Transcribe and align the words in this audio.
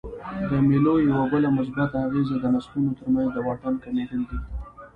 د 0.49 0.51
مېلو 0.67 0.93
یوه 1.09 1.23
بله 1.33 1.49
مثبته 1.57 1.97
اغېزه 2.05 2.35
د 2.39 2.45
نسلونو 2.55 2.91
ترمنځ 2.99 3.29
د 3.33 3.37
واټن 3.47 3.73
کمېدل 3.83 4.21
دي. 4.29 4.39